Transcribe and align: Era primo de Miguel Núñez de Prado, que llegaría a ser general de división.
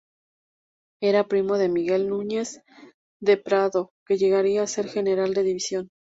Era 1.03 1.27
primo 1.27 1.59
de 1.59 1.69
Miguel 1.69 2.09
Núñez 2.09 2.63
de 3.21 3.37
Prado, 3.37 3.91
que 4.07 4.17
llegaría 4.17 4.63
a 4.63 4.65
ser 4.65 4.87
general 4.89 5.35
de 5.35 5.43
división. 5.43 5.89